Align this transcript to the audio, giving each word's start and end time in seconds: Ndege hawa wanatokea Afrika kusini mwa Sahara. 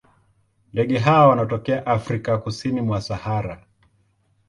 Ndege 0.73 0.97
hawa 0.99 1.27
wanatokea 1.27 1.85
Afrika 1.85 2.37
kusini 2.37 2.81
mwa 2.81 3.01
Sahara. 3.01 3.65